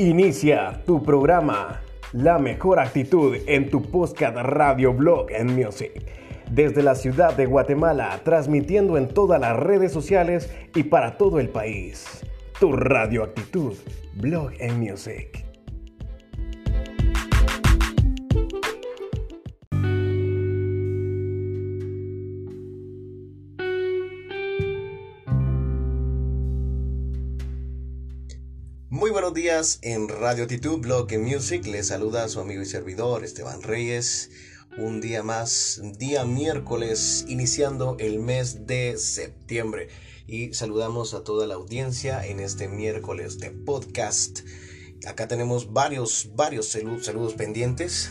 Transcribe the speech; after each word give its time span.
Inicia 0.00 0.80
tu 0.86 1.02
programa 1.02 1.80
La 2.12 2.38
mejor 2.38 2.78
actitud 2.78 3.34
en 3.48 3.68
tu 3.68 3.82
podcast 3.82 4.36
Radio 4.36 4.92
Blog 4.92 5.32
and 5.36 5.50
Music. 5.50 5.90
Desde 6.52 6.84
la 6.84 6.94
ciudad 6.94 7.36
de 7.36 7.46
Guatemala, 7.46 8.20
transmitiendo 8.22 8.96
en 8.96 9.08
todas 9.08 9.40
las 9.40 9.56
redes 9.56 9.90
sociales 9.90 10.54
y 10.76 10.84
para 10.84 11.18
todo 11.18 11.40
el 11.40 11.48
país. 11.48 12.24
Tu 12.60 12.70
radioactitud, 12.70 13.74
Blog 14.14 14.52
and 14.60 14.78
Music. 14.78 15.47
Días 29.38 29.78
en 29.82 30.08
Radio 30.08 30.42
Actitud, 30.42 30.80
Blog 30.80 31.14
and 31.14 31.22
Music. 31.22 31.64
Les 31.64 31.86
saluda 31.86 32.24
a 32.24 32.28
su 32.28 32.40
amigo 32.40 32.60
y 32.60 32.66
servidor 32.66 33.22
Esteban 33.22 33.62
Reyes. 33.62 34.30
Un 34.76 35.00
día 35.00 35.22
más, 35.22 35.80
día 35.96 36.24
miércoles, 36.24 37.24
iniciando 37.28 37.94
el 38.00 38.18
mes 38.18 38.66
de 38.66 38.98
septiembre. 38.98 39.90
Y 40.26 40.54
saludamos 40.54 41.14
a 41.14 41.22
toda 41.22 41.46
la 41.46 41.54
audiencia 41.54 42.26
en 42.26 42.40
este 42.40 42.66
miércoles 42.66 43.38
de 43.38 43.52
podcast. 43.52 44.40
Acá 45.06 45.28
tenemos 45.28 45.72
varios, 45.72 46.30
varios 46.34 46.66
saludos 46.66 47.34
pendientes 47.34 48.10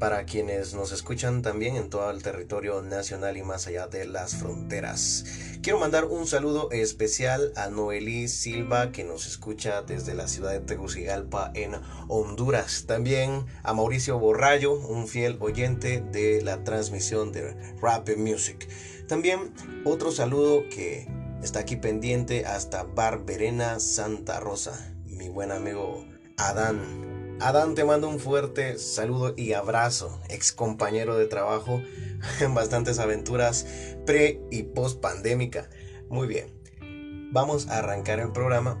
para 0.00 0.24
quienes 0.24 0.72
nos 0.72 0.92
escuchan 0.92 1.42
también 1.42 1.76
en 1.76 1.90
todo 1.90 2.10
el 2.10 2.22
territorio 2.22 2.80
nacional 2.80 3.36
y 3.36 3.42
más 3.42 3.66
allá 3.66 3.86
de 3.86 4.06
las 4.06 4.34
fronteras. 4.34 5.26
Quiero 5.62 5.78
mandar 5.78 6.06
un 6.06 6.26
saludo 6.26 6.70
especial 6.70 7.52
a 7.54 7.68
Noelí 7.68 8.26
Silva 8.26 8.92
que 8.92 9.04
nos 9.04 9.26
escucha 9.26 9.82
desde 9.82 10.14
la 10.14 10.26
ciudad 10.26 10.52
de 10.52 10.60
Tegucigalpa 10.60 11.52
en 11.54 11.72
Honduras. 12.08 12.86
También 12.86 13.44
a 13.62 13.74
Mauricio 13.74 14.18
Borrayo, 14.18 14.72
un 14.72 15.06
fiel 15.06 15.36
oyente 15.38 16.00
de 16.00 16.40
la 16.40 16.64
transmisión 16.64 17.30
de 17.30 17.54
Rap 17.82 18.08
Music. 18.16 18.68
También 19.06 19.52
otro 19.84 20.12
saludo 20.12 20.62
que 20.70 21.08
está 21.42 21.60
aquí 21.60 21.76
pendiente 21.76 22.46
hasta 22.46 22.84
Barberena, 22.84 23.78
Santa 23.80 24.40
Rosa. 24.40 24.94
Mi 25.04 25.28
buen 25.28 25.52
amigo 25.52 26.06
Adán 26.38 27.09
Adán, 27.42 27.74
te 27.74 27.84
mando 27.84 28.06
un 28.06 28.20
fuerte 28.20 28.78
saludo 28.78 29.32
y 29.34 29.54
abrazo, 29.54 30.20
ex 30.28 30.52
compañero 30.52 31.16
de 31.16 31.26
trabajo 31.26 31.80
en 32.40 32.54
bastantes 32.54 32.98
aventuras 32.98 33.66
pre 34.04 34.42
y 34.50 34.64
post 34.64 35.00
pandémica. 35.00 35.70
Muy 36.10 36.28
bien, 36.28 36.52
vamos 37.32 37.68
a 37.68 37.78
arrancar 37.78 38.20
el 38.20 38.32
programa. 38.32 38.78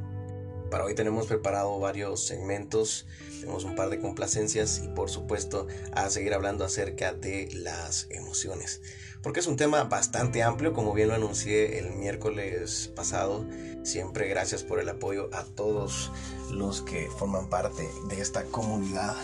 Para 0.70 0.84
hoy 0.84 0.94
tenemos 0.94 1.26
preparado 1.26 1.78
varios 1.78 2.26
segmentos, 2.26 3.06
tenemos 3.40 3.64
un 3.64 3.74
par 3.74 3.90
de 3.90 3.98
complacencias 3.98 4.82
y 4.84 4.88
por 4.88 5.10
supuesto 5.10 5.66
a 5.92 6.08
seguir 6.10 6.34
hablando 6.34 6.64
acerca 6.64 7.12
de 7.12 7.48
las 7.54 8.06
emociones 8.10 8.80
porque 9.22 9.40
es 9.40 9.46
un 9.46 9.56
tema 9.56 9.84
bastante 9.84 10.42
amplio, 10.42 10.72
como 10.72 10.94
bien 10.94 11.08
lo 11.08 11.14
anuncié 11.14 11.78
el 11.78 11.90
miércoles 11.90 12.90
pasado. 12.96 13.44
Siempre 13.82 14.28
gracias 14.28 14.62
por 14.62 14.80
el 14.80 14.88
apoyo 14.88 15.28
a 15.34 15.44
todos 15.44 16.10
los 16.50 16.80
que 16.80 17.10
forman 17.18 17.48
parte 17.50 17.88
de 18.08 18.20
esta 18.20 18.44
comunidad. 18.44 19.14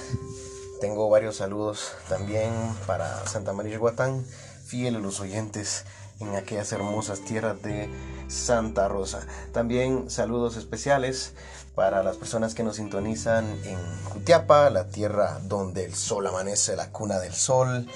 Tengo 0.81 1.09
varios 1.09 1.37
saludos 1.37 1.93
también 2.09 2.53
para 2.87 3.27
Santa 3.27 3.55
María 3.55 3.79
Guatán, 3.79 4.25
fiel 4.67 4.97
a 4.97 4.99
los 4.99 5.21
oyentes 5.21 5.85
en 6.21 6.35
aquellas 6.35 6.73
hermosas 6.73 7.21
tierras 7.21 7.63
de 7.63 7.89
Santa 8.29 8.89
Rosa. 8.89 9.27
También 9.53 10.11
saludos 10.11 10.57
especiales 10.59 11.33
para 11.77 12.03
las 12.03 12.17
personas 12.17 12.57
que 12.57 12.65
nos 12.65 12.77
sintonizan 12.77 13.45
en 13.65 13.79
Jutiapa, 14.07 14.69
la 14.71 14.89
tierra 14.89 15.39
donde 15.45 15.85
el 15.85 15.95
sol 15.95 16.27
amanece, 16.27 16.75
la 16.75 16.91
cuna 16.91 17.21
del 17.21 17.35
sol 17.35 17.87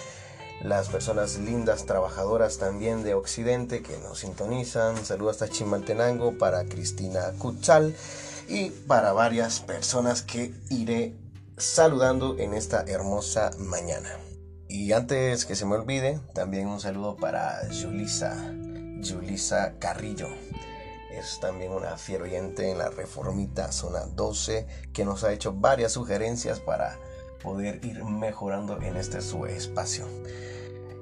las 0.63 0.91
personas 0.91 1.39
lindas, 1.39 1.87
trabajadoras 1.87 2.59
también 2.59 3.03
de 3.03 3.15
Occidente 3.15 3.83
que 3.83 3.99
nos 3.99 4.19
sintonizan. 4.19 5.05
Saludos 5.05 5.41
hasta 5.41 5.49
Chimaltenango 5.49 6.37
para 6.39 6.65
Cristina 6.65 7.33
Cutzal 7.39 7.95
y 8.49 8.71
para 8.71 9.13
varias 9.13 9.61
personas 9.61 10.23
que 10.23 10.53
iré 10.69 11.15
saludando 11.57 12.39
en 12.39 12.55
esta 12.55 12.85
hermosa 12.87 13.53
mañana. 13.59 14.11
Y 14.69 14.93
antes 14.93 15.47
que 15.47 15.57
se 15.57 15.67
me 15.67 15.77
olvide, 15.77 16.21
también 16.35 16.69
un 16.69 16.81
saludo 16.81 17.17
para 17.17 17.61
Julisa, 17.71 18.37
Julisa 19.03 19.75
Carrillo. 19.79 20.29
También 21.41 21.73
una 21.73 21.97
fiel 21.97 22.23
oyente 22.23 22.71
en 22.71 22.79
la 22.79 22.91
Reformita 22.91 23.73
Zona 23.73 24.07
12 24.07 24.67
que 24.93 25.05
nos 25.05 25.25
ha 25.25 25.33
hecho 25.33 25.53
varias 25.53 25.93
sugerencias 25.93 26.61
para 26.61 26.99
poder 27.43 27.85
ir 27.85 28.05
mejorando 28.05 28.81
en 28.81 28.97
este 28.97 29.21
su 29.21 29.47
espacio. 29.47 30.07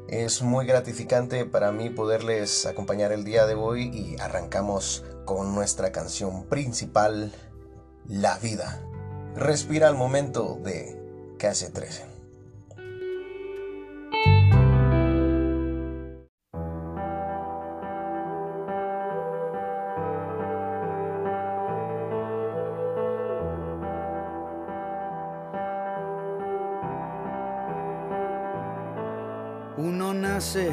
Es 0.08 0.40
muy 0.42 0.66
gratificante 0.66 1.44
para 1.44 1.70
mí 1.70 1.90
poderles 1.90 2.64
acompañar 2.66 3.12
el 3.12 3.24
día 3.24 3.46
de 3.46 3.54
hoy 3.54 3.90
y 3.92 4.20
arrancamos 4.20 5.04
con 5.24 5.54
nuestra 5.54 5.92
canción 5.92 6.44
principal, 6.44 7.32
La 8.06 8.38
vida. 8.38 8.82
Respira 9.34 9.88
al 9.88 9.96
momento 9.96 10.58
de 10.64 10.98
Case 11.38 11.68
13. 11.68 12.07
是 30.48 30.72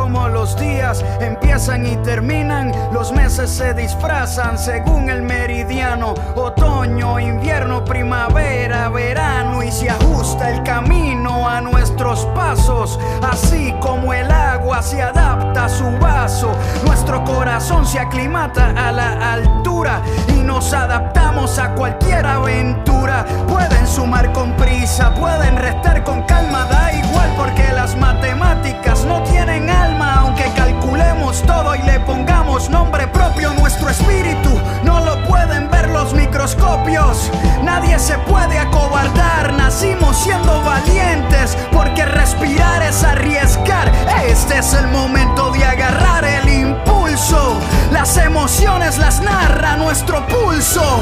los 0.09 0.57
días 0.57 1.05
empiezan 1.19 1.85
y 1.85 1.95
terminan, 1.97 2.71
los 2.91 3.11
meses 3.11 3.49
se 3.51 3.73
disfrazan 3.73 4.57
según 4.57 5.09
el 5.09 5.21
meridiano. 5.21 6.15
Otoño, 6.35 7.19
invierno, 7.19 7.85
primavera, 7.85 8.89
verano 8.89 9.61
y 9.61 9.71
se 9.71 9.89
ajusta 9.89 10.49
el 10.49 10.63
camino 10.63 11.47
a 11.47 11.61
nuestros 11.61 12.25
pasos. 12.33 12.99
Así 13.21 13.73
como 13.79 14.13
el 14.13 14.30
se 14.79 15.01
adapta 15.01 15.65
a 15.65 15.69
su 15.69 15.85
vaso, 15.99 16.51
nuestro 16.85 17.23
corazón 17.23 17.85
se 17.85 17.99
aclimata 17.99 18.73
a 18.77 18.91
la 18.91 19.33
altura 19.33 20.01
y 20.29 20.39
nos 20.39 20.73
adaptamos 20.73 21.59
a 21.59 21.75
cualquier 21.75 22.25
aventura. 22.25 23.25
Pueden 23.47 23.85
sumar 23.85 24.31
con 24.31 24.53
prisa, 24.53 25.13
pueden 25.13 25.57
restar 25.57 26.03
con 26.03 26.23
calma, 26.23 26.65
da 26.65 26.93
igual 26.93 27.29
porque 27.37 27.71
las 27.73 27.95
matemáticas 27.97 29.03
no 29.05 29.21
tienen 29.23 29.69
alma, 29.69 30.21
aunque 30.21 30.45
calculemos 30.55 31.43
todo 31.43 31.75
y 31.75 31.81
le 31.83 31.99
pongamos 31.99 32.69
nombre 32.69 33.07
propio, 33.07 33.53
nuestro 33.53 33.89
espíritu 33.89 34.49
no 34.83 35.01
lo 35.01 35.21
pueden 35.25 35.69
ver 35.69 35.89
los 35.89 36.13
microscopios. 36.13 37.29
Nadie 37.61 37.99
se 37.99 38.17
puede 38.19 38.57
acobardar, 38.57 39.50
el 44.73 44.87
momento 44.87 45.51
de 45.51 45.63
agarrar 45.63 46.23
el 46.23 46.47
impulso. 46.47 47.59
Las 47.91 48.17
emociones 48.17 48.97
las 48.97 49.21
narra 49.21 49.75
nuestro 49.77 50.25
pulso. 50.27 51.01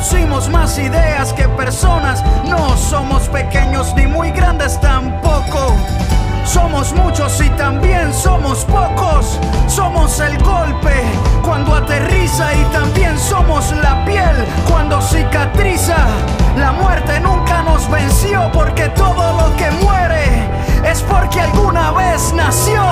reproducimos 0.00 0.48
más 0.48 0.78
ideas 0.78 1.32
que 1.34 1.46
personas. 1.48 2.24
No 2.46 2.76
somos 2.76 3.28
pequeños 3.28 3.94
ni 3.94 4.06
muy 4.06 4.30
grandes 4.30 4.80
tampoco. 4.80 5.76
Somos 6.44 6.92
muchos 6.94 7.40
y 7.42 7.48
también 7.50 8.12
somos 8.14 8.64
pocos. 8.64 9.38
Somos 9.68 10.18
el 10.20 10.42
golpe 10.42 11.02
cuando 11.42 11.74
aterriza 11.74 12.54
y 12.54 12.64
también 12.72 13.18
somos 13.18 13.72
la 13.82 14.02
piel 14.06 14.46
cuando 14.68 15.00
cicatriza. 15.02 15.96
La 16.56 16.72
muerte 16.72 17.20
nunca 17.20 17.62
nos 17.62 17.88
venció 17.90 18.50
porque 18.52 18.88
todo 18.90 19.32
lo 19.36 19.54
que 19.56 19.70
muere 19.82 20.24
es 20.90 21.02
porque 21.02 21.42
alguna 21.42 21.92
vez 21.92 22.32
nació. 22.32 22.82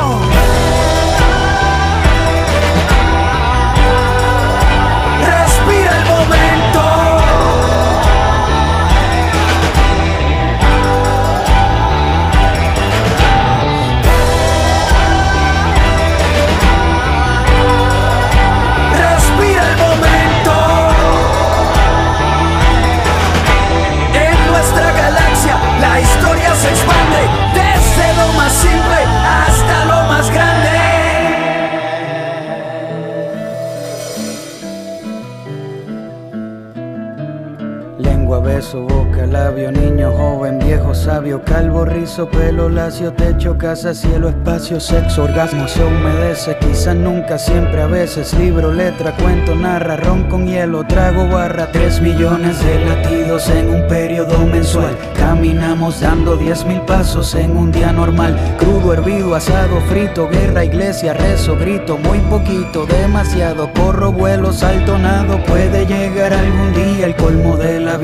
Beso, 38.36 38.82
boca, 38.82 39.26
labio, 39.26 39.72
niño, 39.72 40.12
joven, 40.12 40.58
viejo, 40.58 40.94
sabio, 40.94 41.42
calvo, 41.42 41.84
rizo, 41.84 42.28
pelo, 42.28 42.68
lacio, 42.68 43.12
techo, 43.12 43.56
casa, 43.56 43.94
cielo, 43.94 44.28
espacio, 44.28 44.78
sexo, 44.78 45.24
orgasmo, 45.24 45.66
se 45.66 45.82
humedece, 45.82 46.56
quizás 46.60 46.94
nunca, 46.94 47.38
siempre, 47.38 47.80
a 47.80 47.86
veces, 47.86 48.34
libro, 48.34 48.70
letra, 48.70 49.16
cuento, 49.16 49.54
narra, 49.54 49.96
ron 49.96 50.24
con 50.24 50.46
hielo, 50.46 50.84
trago, 50.86 51.26
barra, 51.26 51.72
tres 51.72 52.00
millones 52.00 52.62
de 52.62 52.84
latidos 52.84 53.48
en 53.48 53.70
un 53.70 53.86
periodo 53.88 54.38
mensual, 54.46 54.96
caminamos 55.16 56.00
dando 56.00 56.36
diez 56.36 56.66
mil 56.66 56.82
pasos 56.82 57.34
en 57.34 57.56
un 57.56 57.72
día 57.72 57.92
normal, 57.92 58.36
crudo, 58.58 58.92
hervido, 58.92 59.34
asado, 59.34 59.80
frito, 59.88 60.28
guerra, 60.28 60.64
iglesia, 60.64 61.14
rezo, 61.14 61.56
grito, 61.56 61.96
muy 61.96 62.18
poquito, 62.20 62.84
demasiado, 62.86 63.72
corro, 63.72 64.12
vuelo, 64.12 64.52
salto, 64.52 64.98
nado, 64.98 65.42
puede 65.44 65.86
llegar 65.86 66.34
algún 66.34 66.74
día 66.74 67.06
el 67.06 67.16
colmo 67.16 67.56
de 67.56 67.80
la 67.80 67.96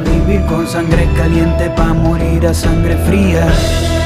vivir 0.00 0.44
con 0.46 0.66
sangre 0.66 1.06
caliente 1.16 1.68
pa' 1.76 1.92
morir 1.92 2.46
a 2.46 2.54
sangre 2.54 2.96
fría. 3.06 4.03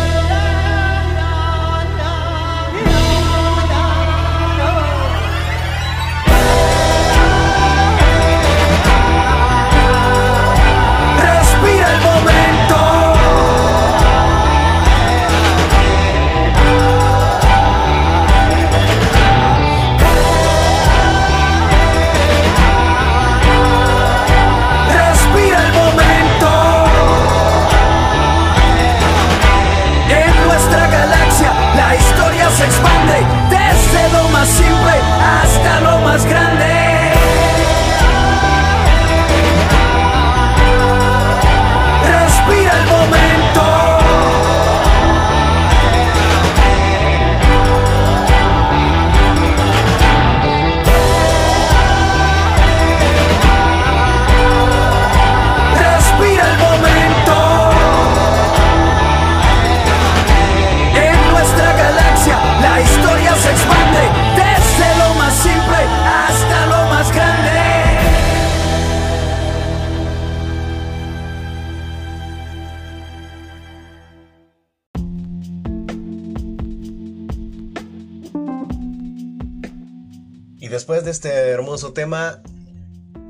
Este 81.09 81.29
hermoso 81.29 81.93
tema. 81.93 82.43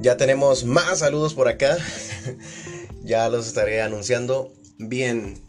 Ya 0.01 0.17
tenemos 0.17 0.65
más 0.65 0.99
saludos 0.99 1.35
por 1.35 1.49
acá. 1.49 1.77
ya 3.05 3.29
los 3.29 3.47
estaré 3.47 3.83
anunciando. 3.83 4.53
Bien. 4.79 5.43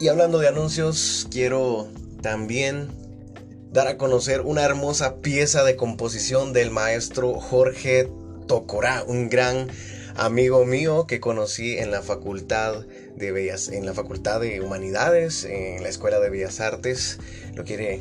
Y 0.00 0.08
hablando 0.08 0.38
de 0.38 0.48
anuncios, 0.48 1.26
quiero 1.30 1.88
también 2.22 2.88
dar 3.70 3.88
a 3.88 3.98
conocer 3.98 4.40
una 4.40 4.62
hermosa 4.62 5.16
pieza 5.20 5.64
de 5.64 5.76
composición 5.76 6.52
del 6.52 6.70
maestro 6.70 7.34
Jorge 7.34 8.10
Tocorá, 8.46 9.04
un 9.06 9.28
gran 9.28 9.68
amigo 10.16 10.64
mío 10.64 11.06
que 11.06 11.20
conocí 11.20 11.78
en 11.78 11.90
la 11.90 12.02
Facultad 12.02 12.86
de 13.16 13.32
Bellas, 13.32 13.68
en 13.68 13.86
la 13.86 13.94
Facultad 13.94 14.40
de 14.40 14.60
Humanidades, 14.60 15.44
en 15.44 15.82
la 15.82 15.88
Escuela 15.88 16.18
de 16.20 16.30
Bellas 16.30 16.60
Artes. 16.60 17.18
Lo 17.54 17.64
quiere 17.64 18.00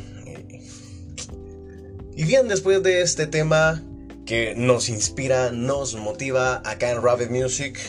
y 2.18 2.24
bien, 2.26 2.48
después 2.48 2.82
de 2.82 3.02
este 3.04 3.28
tema 3.28 3.84
que 4.26 4.56
nos 4.58 4.90
inspira, 4.90 5.52
nos 5.52 5.94
motiva 5.94 6.64
acá 6.66 6.90
en 6.90 7.04
Rabbit 7.04 7.30
Music, 7.30 7.80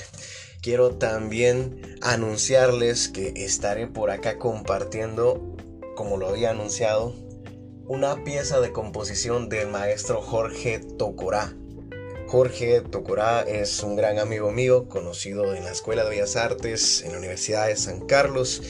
quiero 0.61 0.97
también 0.97 1.97
anunciarles 2.03 3.09
que 3.09 3.33
estaré 3.35 3.87
por 3.87 4.11
acá 4.11 4.37
compartiendo, 4.37 5.57
como 5.97 6.19
lo 6.19 6.29
había 6.29 6.51
anunciado, 6.51 7.15
una 7.87 8.23
pieza 8.23 8.61
de 8.61 8.71
composición 8.71 9.49
del 9.49 9.69
maestro 9.69 10.21
Jorge 10.21 10.79
Tocorá. 10.99 11.57
Jorge 12.27 12.83
Tocorá 12.83 13.41
es 13.41 13.83
un 13.83 13.97
gran 13.97 14.19
amigo 14.19 14.53
mío, 14.53 14.91
conocido 14.91 15.55
en 15.55 15.65
la 15.65 15.73
Escuela 15.73 16.05
de 16.05 16.11
Bellas 16.11 16.37
Artes, 16.37 17.03
en 17.03 17.13
la 17.13 17.19
Universidad 17.19 17.69
de 17.69 17.77
San 17.77 18.01
Carlos 18.01 18.61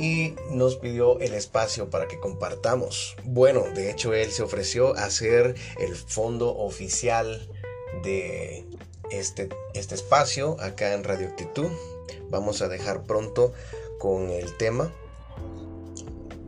y 0.00 0.34
nos 0.50 0.76
pidió 0.76 1.20
el 1.20 1.34
espacio 1.34 1.90
para 1.90 2.08
que 2.08 2.18
compartamos. 2.18 3.16
Bueno, 3.24 3.64
de 3.74 3.90
hecho 3.90 4.14
él 4.14 4.30
se 4.30 4.42
ofreció 4.42 4.96
a 4.96 5.10
ser 5.10 5.54
el 5.78 5.94
fondo 5.94 6.56
oficial 6.56 7.46
de 8.02 8.66
este, 9.10 9.50
este 9.74 9.94
espacio 9.94 10.56
acá 10.58 10.94
en 10.94 11.04
Radio 11.04 11.28
Actitud. 11.28 11.68
Vamos 12.30 12.62
a 12.62 12.68
dejar 12.68 13.02
pronto 13.02 13.52
con 13.98 14.30
el 14.30 14.56
tema. 14.56 14.90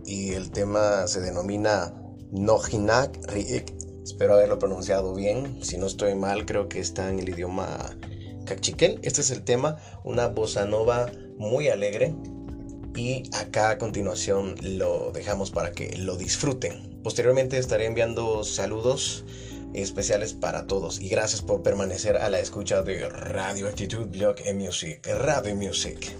Y 0.06 0.32
el 0.32 0.50
tema 0.50 1.06
se 1.06 1.20
denomina 1.20 1.94
Nojinak 2.30 3.18
Riik. 3.30 3.70
Espero 4.02 4.34
haberlo 4.34 4.58
pronunciado 4.58 5.14
bien. 5.14 5.62
Si 5.62 5.76
no 5.76 5.86
estoy 5.86 6.14
mal, 6.14 6.46
creo 6.46 6.70
que 6.70 6.80
está 6.80 7.10
en 7.10 7.18
el 7.18 7.28
idioma 7.28 7.98
cachiquel. 8.46 8.98
Este 9.02 9.20
es 9.20 9.30
el 9.30 9.44
tema, 9.44 9.76
una 10.04 10.28
bossa 10.28 10.64
nova 10.64 11.10
muy 11.36 11.68
alegre 11.68 12.14
y 12.94 13.22
acá 13.34 13.70
a 13.70 13.78
continuación 13.78 14.54
lo 14.62 15.12
dejamos 15.12 15.50
para 15.50 15.72
que 15.72 15.96
lo 15.96 16.16
disfruten. 16.16 17.00
Posteriormente 17.02 17.58
estaré 17.58 17.86
enviando 17.86 18.44
saludos 18.44 19.24
especiales 19.74 20.34
para 20.34 20.66
todos. 20.66 21.00
Y 21.00 21.08
gracias 21.08 21.42
por 21.42 21.62
permanecer 21.62 22.16
a 22.16 22.28
la 22.30 22.40
escucha 22.40 22.82
de 22.82 23.08
Radio 23.08 23.68
Actitud 23.68 24.06
Blog 24.06 24.36
en 24.44 24.58
Music, 24.58 25.06
Radio 25.06 25.54
Music. 25.56 26.14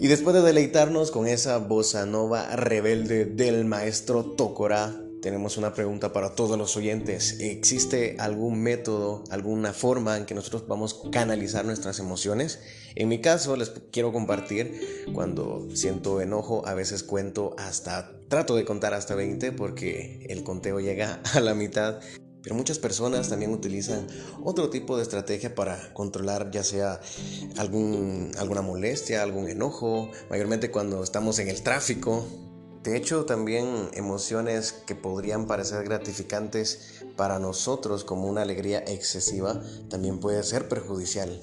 Y 0.00 0.06
después 0.06 0.32
de 0.36 0.42
deleitarnos 0.42 1.10
con 1.10 1.26
esa 1.26 1.58
bossa 1.58 2.06
nova 2.06 2.54
rebelde 2.54 3.24
del 3.24 3.64
maestro 3.64 4.24
Tokora, 4.24 4.94
tenemos 5.20 5.56
una 5.56 5.74
pregunta 5.74 6.12
para 6.12 6.36
todos 6.36 6.56
los 6.56 6.76
oyentes. 6.76 7.40
¿Existe 7.40 8.14
algún 8.20 8.60
método, 8.60 9.24
alguna 9.30 9.72
forma 9.72 10.16
en 10.16 10.24
que 10.24 10.36
nosotros 10.36 10.68
vamos 10.68 11.00
a 11.04 11.10
canalizar 11.10 11.64
nuestras 11.64 11.98
emociones? 11.98 12.60
En 12.94 13.08
mi 13.08 13.20
caso, 13.20 13.56
les 13.56 13.70
quiero 13.90 14.12
compartir, 14.12 15.04
cuando 15.12 15.66
siento 15.74 16.20
enojo, 16.20 16.64
a 16.64 16.74
veces 16.74 17.02
cuento 17.02 17.56
hasta, 17.58 18.12
trato 18.28 18.54
de 18.54 18.64
contar 18.64 18.94
hasta 18.94 19.16
20 19.16 19.50
porque 19.50 20.26
el 20.28 20.44
conteo 20.44 20.78
llega 20.78 21.20
a 21.34 21.40
la 21.40 21.54
mitad 21.54 21.98
pero 22.48 22.56
muchas 22.56 22.78
personas 22.78 23.28
también 23.28 23.52
utilizan 23.52 24.06
otro 24.42 24.70
tipo 24.70 24.96
de 24.96 25.02
estrategia 25.02 25.54
para 25.54 25.92
controlar 25.92 26.50
ya 26.50 26.64
sea 26.64 26.98
algún, 27.58 28.32
alguna 28.38 28.62
molestia, 28.62 29.22
algún 29.22 29.50
enojo, 29.50 30.10
mayormente 30.30 30.70
cuando 30.70 31.04
estamos 31.04 31.38
en 31.40 31.48
el 31.48 31.62
tráfico. 31.62 32.24
De 32.82 32.96
hecho, 32.96 33.26
también 33.26 33.90
emociones 33.92 34.72
que 34.72 34.94
podrían 34.94 35.46
parecer 35.46 35.84
gratificantes 35.84 37.04
para 37.16 37.38
nosotros 37.38 38.02
como 38.02 38.26
una 38.26 38.40
alegría 38.40 38.78
excesiva 38.78 39.60
también 39.90 40.18
puede 40.18 40.42
ser 40.42 40.68
perjudicial. 40.70 41.42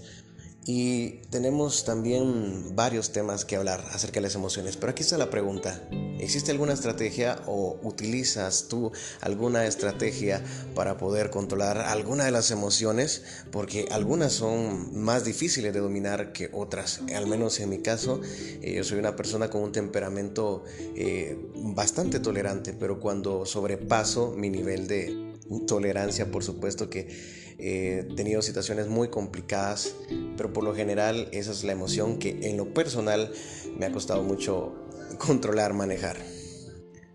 Y 0.67 1.19
tenemos 1.29 1.85
también 1.85 2.75
varios 2.75 3.11
temas 3.11 3.45
que 3.45 3.55
hablar 3.55 3.85
acerca 3.91 4.15
de 4.15 4.21
las 4.21 4.33
emociones, 4.33 4.77
pero 4.77 4.91
aquí 4.91 5.03
está 5.03 5.15
la 5.15 5.29
pregunta. 5.29 5.87
¿Existe 6.17 6.49
alguna 6.49 6.73
estrategia 6.73 7.39
o 7.45 7.79
utilizas 7.83 8.67
tú 8.67 8.91
alguna 9.21 9.67
estrategia 9.67 10.43
para 10.73 10.97
poder 10.97 11.29
controlar 11.29 11.77
alguna 11.77 12.25
de 12.25 12.31
las 12.31 12.49
emociones? 12.49 13.21
Porque 13.51 13.87
algunas 13.91 14.33
son 14.33 14.99
más 14.99 15.23
difíciles 15.23 15.71
de 15.71 15.79
dominar 15.81 16.31
que 16.31 16.49
otras. 16.51 17.01
Al 17.13 17.27
menos 17.27 17.59
en 17.59 17.69
mi 17.69 17.83
caso, 17.83 18.21
eh, 18.23 18.73
yo 18.75 18.83
soy 18.83 18.97
una 18.97 19.15
persona 19.15 19.51
con 19.51 19.61
un 19.61 19.71
temperamento 19.71 20.63
eh, 20.95 21.37
bastante 21.53 22.19
tolerante, 22.19 22.73
pero 22.73 22.99
cuando 22.99 23.45
sobrepaso 23.45 24.31
mi 24.31 24.49
nivel 24.49 24.87
de 24.87 25.35
tolerancia, 25.67 26.31
por 26.31 26.43
supuesto 26.43 26.89
que 26.89 27.44
he 27.57 28.07
tenido 28.15 28.41
situaciones 28.41 28.87
muy 28.87 29.09
complicadas, 29.09 29.95
pero 30.37 30.51
por 30.53 30.63
lo 30.63 30.75
general 30.75 31.29
esa 31.31 31.51
es 31.51 31.63
la 31.63 31.71
emoción 31.71 32.19
que 32.19 32.49
en 32.49 32.57
lo 32.57 32.73
personal 32.73 33.31
me 33.77 33.85
ha 33.85 33.91
costado 33.91 34.23
mucho 34.23 34.73
controlar, 35.17 35.73
manejar. 35.73 36.17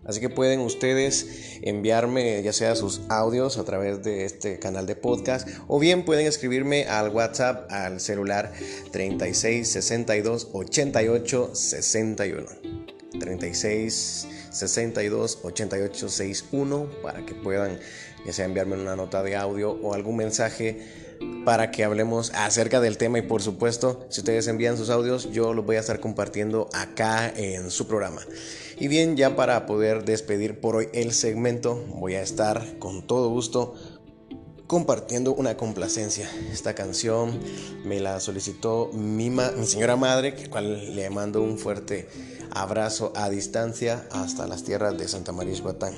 Así 0.03 0.19
que 0.19 0.29
pueden 0.29 0.61
ustedes 0.61 1.59
enviarme 1.61 2.41
ya 2.41 2.53
sea 2.53 2.75
sus 2.75 3.01
audios 3.09 3.57
a 3.57 3.65
través 3.65 4.01
de 4.01 4.25
este 4.25 4.57
canal 4.57 4.87
de 4.87 4.95
podcast 4.95 5.47
o 5.67 5.79
bien 5.79 6.05
pueden 6.05 6.25
escribirme 6.25 6.85
al 6.85 7.09
WhatsApp 7.09 7.71
al 7.71 7.99
celular 7.99 8.51
36 8.91 9.67
62 9.67 10.49
88 10.53 11.51
61. 11.53 12.47
36 13.19 14.27
62 14.51 15.39
88 15.43 16.09
61 16.09 16.89
para 17.01 17.25
que 17.25 17.33
puedan 17.33 17.79
ya 18.25 18.33
sea 18.33 18.45
enviarme 18.45 18.75
una 18.75 18.95
nota 18.95 19.23
de 19.23 19.35
audio 19.35 19.71
o 19.71 19.93
algún 19.93 20.17
mensaje 20.17 20.79
para 21.45 21.71
que 21.71 21.83
hablemos 21.83 22.31
acerca 22.35 22.81
del 22.81 22.97
tema 22.97 23.19
y 23.19 23.23
por 23.23 23.41
supuesto 23.41 24.05
si 24.09 24.21
ustedes 24.21 24.47
envían 24.47 24.77
sus 24.77 24.89
audios 24.89 25.31
yo 25.31 25.53
los 25.53 25.65
voy 25.65 25.77
a 25.77 25.79
estar 25.79 25.99
compartiendo 25.99 26.69
acá 26.73 27.31
en 27.35 27.71
su 27.71 27.87
programa. 27.87 28.21
Y 28.79 28.87
bien, 28.87 29.15
ya 29.15 29.35
para 29.35 29.67
poder 29.67 30.05
despedir 30.05 30.59
por 30.59 30.75
hoy 30.75 30.89
el 30.93 31.13
segmento 31.13 31.75
voy 31.99 32.15
a 32.15 32.21
estar 32.23 32.79
con 32.79 33.05
todo 33.05 33.29
gusto 33.29 33.75
compartiendo 34.65 35.33
una 35.33 35.57
complacencia. 35.57 36.27
Esta 36.51 36.73
canción 36.73 37.39
me 37.83 37.99
la 37.99 38.19
solicitó 38.19 38.89
mi, 38.93 39.29
mi 39.29 39.65
señora 39.65 39.97
madre, 39.97 40.33
que 40.33 40.49
cual 40.49 40.95
le 40.95 41.09
mando 41.09 41.43
un 41.43 41.59
fuerte 41.59 42.07
abrazo 42.51 43.13
a 43.15 43.29
distancia 43.29 44.07
hasta 44.11 44.47
las 44.47 44.63
tierras 44.63 44.97
de 44.97 45.07
Santa 45.07 45.31
María 45.31 45.59
Guatán. 45.61 45.93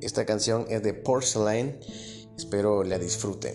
Esta 0.00 0.24
canción 0.24 0.66
es 0.68 0.82
de 0.82 0.94
Porcelain. 0.94 1.78
Espero 2.36 2.84
la 2.84 2.98
disfruten. 2.98 3.54